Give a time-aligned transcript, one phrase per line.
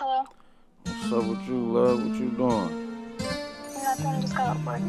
[0.00, 0.22] Hello?
[0.84, 1.98] What's up with you, love?
[1.98, 3.16] What you doing?
[3.82, 4.80] Nothing, just got off work.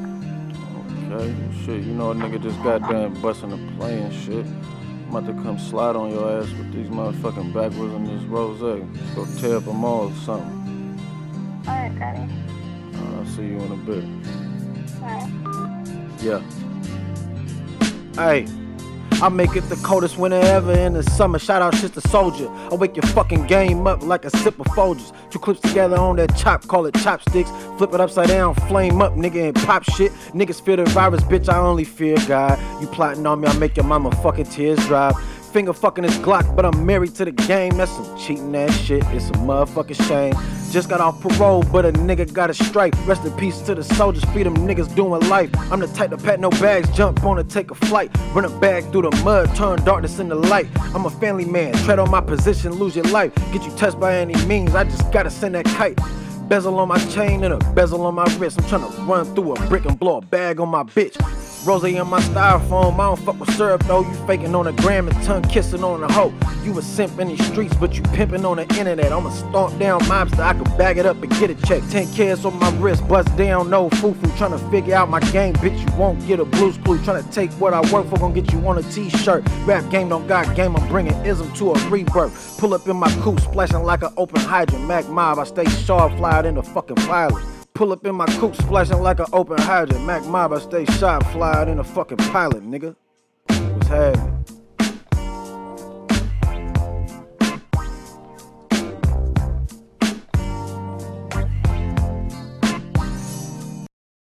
[1.11, 1.35] Okay,
[1.65, 4.45] shit, you know a nigga just got done busting a play and shit.
[4.45, 8.61] I'm about to come slide on your ass with these motherfucking Backwoods and this rose.
[8.61, 11.01] Let's go tear up them all or something.
[11.67, 12.31] Alright, Daddy.
[12.93, 14.05] I'll see you in a bit.
[15.01, 15.27] Alright.
[16.21, 16.39] Yeah.
[18.13, 18.45] Hey,
[19.21, 21.39] I make it the coldest winter ever in the summer.
[21.39, 22.49] Shout out shit soldier.
[22.71, 25.11] I wake your fucking game up like a sip of Folgers.
[25.29, 27.49] Two clips together on that chop, call it chopsticks.
[27.77, 30.11] Flip it upside down, flame up, nigga, and pop shit.
[30.33, 31.49] Niggas fear the virus, bitch.
[31.49, 32.57] I only fear God.
[32.81, 35.15] You plotting on me, I make your mama fucking tears drop
[35.51, 37.77] Finger fucking this Glock, but I'm married to the game.
[37.77, 39.03] That's some cheating ass shit.
[39.07, 40.33] It's a motherfucking shame.
[40.71, 42.93] Just got off parole, but a nigga got a strike.
[43.07, 45.49] Rest in peace to the soldiers, feed them niggas doing life.
[45.71, 48.15] I'm the type to pat no bags, jump on and take a flight.
[48.35, 50.67] Run a bag through the mud, turn darkness into light.
[50.93, 53.33] I'm a family man, tread on my position, lose your life.
[53.51, 55.99] Get you touched by any means, I just gotta send that kite.
[56.47, 58.59] Bezel on my chain and a bezel on my wrist.
[58.59, 61.15] I'm tryna run through a brick and blow a bag on my bitch.
[61.65, 64.01] Rose in my styrofoam, I don't fuck with syrup though.
[64.01, 66.33] You faking on a gram and tongue kissing on a hoe.
[66.63, 69.11] You a simp in these streets, but you pimping on the internet.
[69.11, 71.83] I'ma stomp down mobster, I can bag it up and get a check.
[71.89, 74.31] 10 kids on my wrist, bust down, no foo foo.
[74.37, 75.77] Trying to figure out my game, bitch.
[75.79, 76.97] You won't get a blues clue.
[76.97, 79.43] to take what I work for, gonna get you on a t shirt.
[79.65, 82.57] Rap game don't got game, I'm bringing ism to a rebirth.
[82.57, 84.87] Pull up in my coupe, splashing like an open hydrant.
[84.87, 87.58] Mac mob, I stay sharp, fly out in the fucking pilot.
[87.79, 90.03] Pull up in my coupe, splashing like an open hydrant.
[90.05, 92.93] Mac mob, I stay sharp, fly out in a fucking pilot, nigga.
[93.47, 94.28] What's happening?